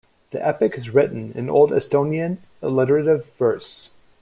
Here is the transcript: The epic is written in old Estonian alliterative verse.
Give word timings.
The 0.31 0.43
epic 0.43 0.79
is 0.79 0.89
written 0.89 1.31
in 1.33 1.47
old 1.47 1.69
Estonian 1.69 2.37
alliterative 2.63 3.27
verse. 3.37 3.91